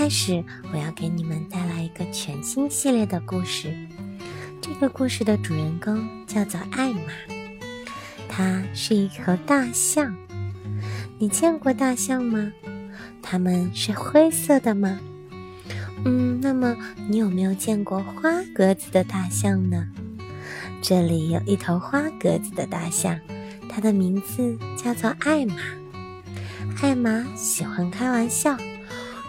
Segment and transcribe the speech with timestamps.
[0.00, 0.42] 开始，
[0.72, 3.76] 我要给你们带来一个全新系列的故事。
[4.58, 7.02] 这个故事的主人公叫做艾玛，
[8.26, 10.16] 它是一头大象。
[11.18, 12.50] 你见过大象吗？
[13.20, 14.98] 它们是灰色的吗？
[16.06, 16.74] 嗯，那么
[17.06, 19.86] 你有没有见过花格子的大象呢？
[20.80, 23.20] 这里有一头花格子的大象，
[23.68, 25.56] 它的名字叫做艾玛。
[26.80, 28.56] 艾玛喜欢开玩笑。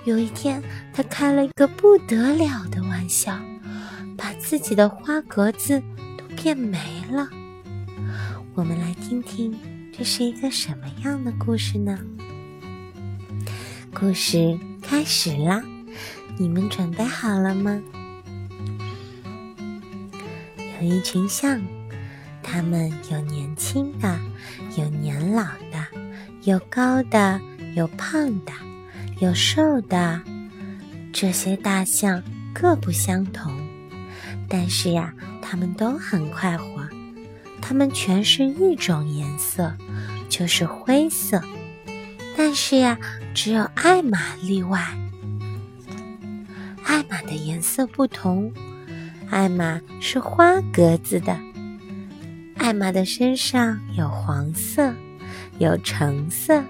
[0.03, 3.37] 有一天，他开了一个不得了的玩笑，
[4.17, 5.79] 把自己的花格子
[6.17, 6.79] 都变没
[7.11, 7.29] 了。
[8.55, 9.55] 我们来听听，
[9.95, 11.99] 这是一个什么样的故事呢？
[13.93, 15.63] 故事开始啦！
[16.37, 17.79] 你们准备好了吗？
[20.81, 21.61] 有一群象，
[22.41, 24.19] 它们有年轻的，
[24.75, 25.85] 有年老的，
[26.41, 27.39] 有高的，
[27.75, 28.51] 有胖的。
[29.21, 30.19] 有瘦的，
[31.13, 33.51] 这些大象各不相同，
[34.49, 36.89] 但是呀，它们都很快活。
[37.61, 39.71] 它们全是一种颜色，
[40.27, 41.39] 就是灰色。
[42.35, 42.97] 但是呀，
[43.35, 44.83] 只有艾玛例外。
[46.83, 48.51] 艾玛的颜色不同，
[49.29, 51.37] 艾玛是花格子的。
[52.55, 54.91] 艾玛的身上有黄色，
[55.61, 56.63] 有橙色，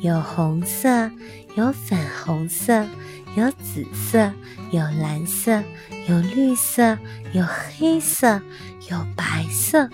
[0.00, 1.10] 有红色。
[1.56, 2.86] 有粉红色，
[3.34, 4.30] 有紫色，
[4.70, 5.62] 有蓝色，
[6.06, 6.98] 有绿色，
[7.32, 8.42] 有黑色，
[8.90, 9.88] 有白色。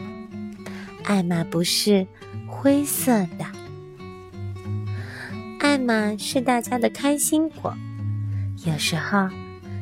[1.05, 2.05] 艾玛不是
[2.49, 3.47] 灰色的，
[5.61, 7.73] 艾玛是大家的开心果。
[8.67, 9.29] 有时候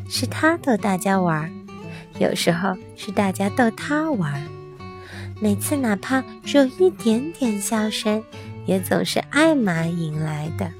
[0.06, 1.50] 是他逗大家玩，
[2.18, 4.46] 有时候是大家逗他玩。
[5.40, 8.22] 每次哪怕只有一点点笑声，
[8.70, 10.70] 也总是艾玛引来的。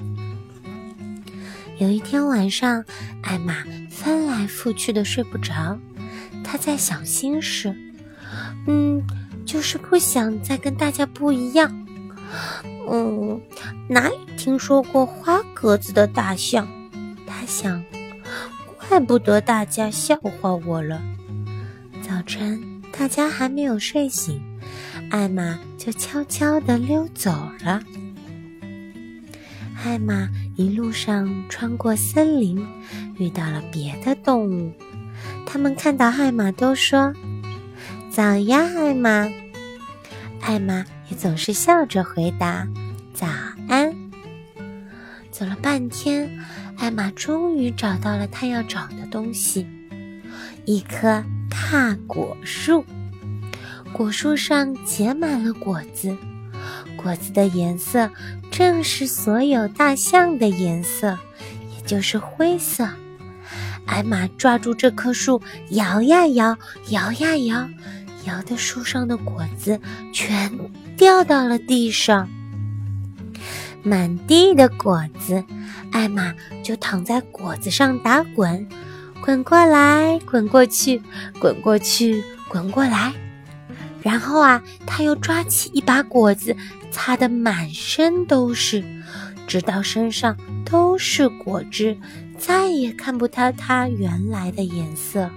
[1.79, 2.85] 有一天晚上，
[3.21, 5.77] 艾玛翻来覆去的睡不着，
[6.45, 7.75] 她在想心事，
[8.69, 9.03] 嗯，
[9.45, 11.85] 就是不想再跟大家不一样。
[12.89, 13.41] 嗯，
[13.89, 16.69] 哪里听说过花格子的大象？
[17.27, 17.83] 她想，
[18.79, 21.03] 怪不得大家笑话我了。
[22.03, 24.41] 早晨，大家还没有睡醒，
[25.11, 27.31] 艾玛就悄悄地溜走
[27.65, 27.83] 了。
[29.83, 32.65] 艾玛一路上穿过森林，
[33.19, 34.73] 遇到了别的动物。
[35.45, 37.13] 他们看到艾玛都说
[38.09, 39.29] ：“早呀，艾玛。”
[40.41, 42.69] 艾玛也总是笑着回答
[43.13, 43.27] ：“早
[43.69, 43.93] 安。”
[45.33, 46.39] 走了半天，
[46.77, 49.67] 艾玛终于找到了她要找的东西——
[50.67, 52.85] 一棵大果树。
[53.93, 56.17] 果树上结满了果子。
[56.97, 58.11] 果子的颜色
[58.51, 61.19] 正是所有大象的颜色，
[61.75, 62.89] 也就是灰色。
[63.87, 65.41] 艾玛抓住这棵树，
[65.71, 66.57] 摇呀摇，
[66.91, 67.69] 摇呀摇，
[68.27, 69.81] 摇的树上的果子
[70.13, 70.53] 全
[70.97, 72.29] 掉到了地上，
[73.83, 75.43] 满地的果子。
[75.91, 78.69] 艾玛就躺在果子上打滚，
[79.25, 81.03] 滚过来，滚过去，
[81.41, 83.13] 滚过去，滚过来。
[84.03, 86.57] 然后啊，他又抓起一把果子，
[86.91, 88.83] 擦得满身都是，
[89.47, 91.99] 直到身上都是果汁，
[92.39, 95.31] 再也看不到它原来的颜色。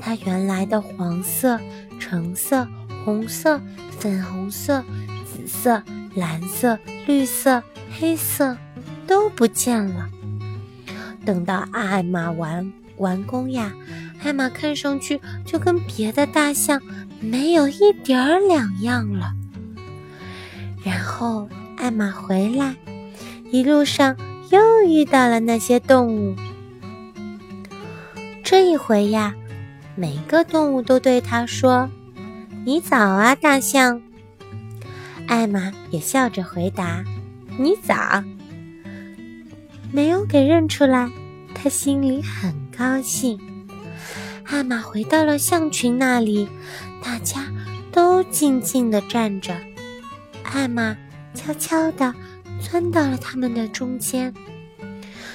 [0.00, 1.58] 它原来的黄色、
[1.98, 2.66] 橙色、
[3.04, 3.60] 红色、
[3.98, 4.82] 粉红色、
[5.24, 5.82] 紫色、
[6.14, 7.62] 蓝色、绿色、
[7.98, 8.56] 黑色
[9.06, 10.08] 都不见了。
[11.24, 13.72] 等到艾玛完完工呀，
[14.22, 16.80] 艾玛看上去就跟别的大象。
[17.20, 19.32] 没有一点儿两样了。
[20.84, 22.76] 然后艾玛回来，
[23.50, 24.16] 一路上
[24.50, 26.36] 又遇到了那些动物。
[28.44, 29.34] 这一回呀，
[29.96, 31.90] 每个动物都对他说
[32.64, 34.00] ：“你早啊，大象。”
[35.26, 37.04] 艾玛也笑着回答
[37.58, 38.22] ：“你早。”
[39.90, 41.10] 没有给认出来，
[41.52, 43.40] 他心里很高兴。
[44.50, 46.48] 艾玛回到了象群那里。
[47.00, 47.46] 大家
[47.92, 49.56] 都静静地站着，
[50.42, 50.96] 艾玛
[51.32, 52.12] 悄悄地
[52.60, 54.34] 钻到了他们的中间，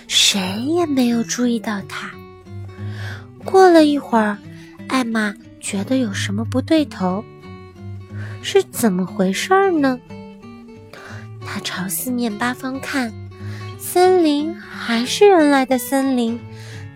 [0.08, 2.12] 谁也没有注意到她。
[3.46, 4.38] 过了一会儿，
[4.90, 7.24] 艾玛觉得有什么不对头，
[8.42, 10.00] 是怎么回事呢？
[11.46, 13.14] 她朝四面八方看，
[13.80, 16.40] 森林还是原来的森林，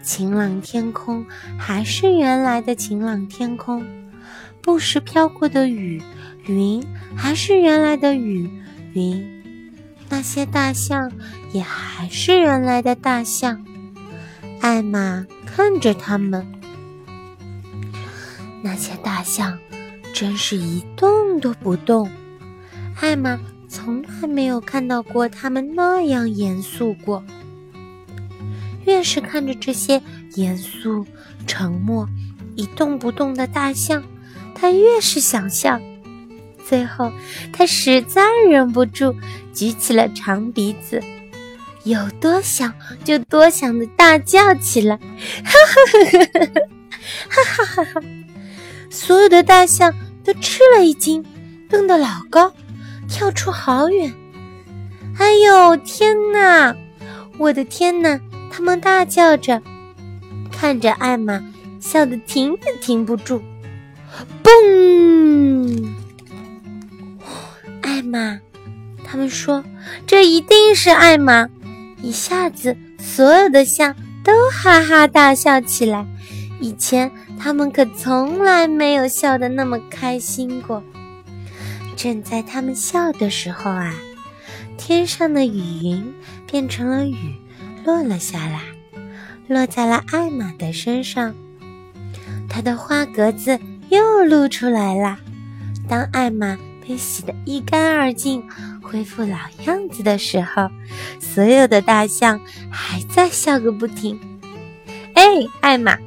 [0.08, 1.26] 晴朗天空
[1.60, 3.86] 还是原来的晴朗天空。
[4.62, 6.02] 不时飘过的雨
[6.46, 6.82] 云
[7.14, 8.50] 还是原来的雨
[8.94, 9.44] 云，
[10.08, 11.12] 那些大象
[11.52, 13.66] 也还是原来的大象。
[14.62, 16.48] 艾玛看着他们，
[18.64, 19.60] 那些大象
[20.14, 22.10] 真是一动都不动。
[23.02, 23.38] 艾玛
[23.68, 27.22] 从来没有看到过他们那样严肃过。
[28.88, 30.02] 越是看着这些
[30.36, 31.06] 严肃、
[31.46, 32.08] 沉默、
[32.56, 34.02] 一动不动的大象，
[34.56, 35.78] 他越是想笑。
[36.66, 37.12] 最后，
[37.52, 39.14] 他实在忍不住，
[39.54, 41.04] 举起了长鼻子，
[41.84, 42.74] 有多想
[43.04, 44.96] 就多想的大叫起来
[45.44, 46.64] ：“哈哈哈
[47.30, 48.02] 哈哈哈哈！”
[48.90, 49.94] 所有的大象
[50.24, 51.26] 都吃了一惊，
[51.70, 52.54] 蹦得老高，
[53.10, 54.14] 跳出好远。
[55.20, 56.74] 哎呦，天哪！
[57.38, 58.18] 我的天哪！
[58.52, 59.62] 他们大叫着，
[60.52, 61.44] 看着艾玛，
[61.80, 63.42] 笑得停也停不住。
[64.44, 65.88] 嘣！
[67.82, 68.40] 艾玛，
[69.04, 69.64] 他们说
[70.06, 71.50] 这一定是艾玛。
[72.02, 76.06] 一下子，所有的象都哈哈大笑起来。
[76.60, 80.84] 以前他们可从来没有笑得那么开心过。
[81.96, 83.94] 正在他们笑的时候啊，
[84.78, 86.14] 天上的雨云
[86.46, 87.36] 变成了雨。
[87.88, 88.64] 落了下来，
[89.48, 91.34] 落在了艾玛的身上，
[92.50, 93.58] 她的花格子
[93.88, 95.18] 又露出来了。
[95.88, 98.44] 当艾玛被洗得一干二净，
[98.82, 100.70] 恢复老样子的时候，
[101.22, 102.38] 所有的大象
[102.70, 104.20] 还在笑个不停。
[105.14, 105.24] 哎，
[105.62, 105.98] 艾玛，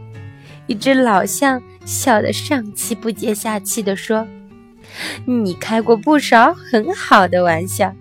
[0.66, 4.28] 一只老象笑得上气不接下气地说
[5.24, 7.94] ：“你开过不少很好的玩笑，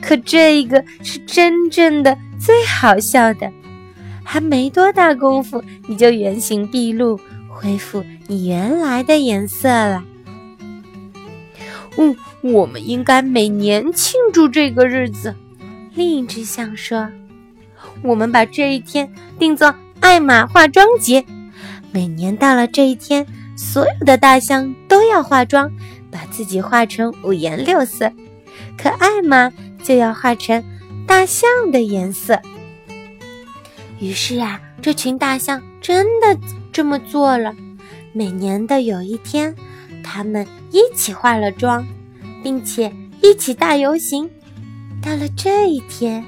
[0.00, 3.52] 可这一个是真正的。”最好笑的，
[4.24, 7.20] 还没多大功夫，你就原形毕露，
[7.50, 10.02] 恢复你原来的颜色了。
[11.98, 15.36] 嗯，我们应该每年庆祝这个日子。
[15.94, 17.10] 另一只象说
[18.02, 21.22] ：“我们把这一天定做艾玛化妆节，
[21.92, 25.70] 每年到了这一天，所有的大象都要化妆，
[26.10, 28.12] 把自己画成五颜六色，
[28.76, 29.52] 可艾玛
[29.82, 30.62] 就要画成。”
[31.06, 32.40] 大象的颜色。
[33.98, 36.38] 于是啊，这群大象真的
[36.70, 37.52] 这么做了。
[38.12, 39.52] 每年的有一天，
[40.04, 41.84] 他们一起化了妆，
[42.44, 44.30] 并且一起大游行。
[45.02, 46.24] 到了这一天，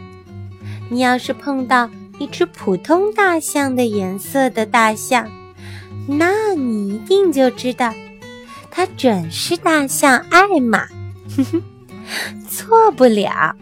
[0.90, 1.88] 你要是碰到
[2.18, 5.30] 一只普通大象的颜色的大象，
[6.08, 7.94] 那你一定就知道，
[8.74, 10.86] 它准是大象艾玛。
[11.36, 11.62] 哼哼，
[12.48, 13.54] 错不了。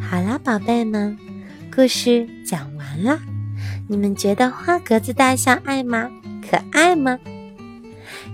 [0.00, 1.18] 好啦，宝贝们，
[1.70, 3.20] 故事讲完了。
[3.86, 6.10] 你们觉得花格子大象艾玛
[6.50, 7.18] 可爱吗？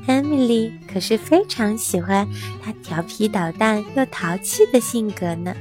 [0.07, 2.29] 艾米丽可是非常喜欢
[2.63, 5.53] 它调皮捣蛋又淘气的性格呢。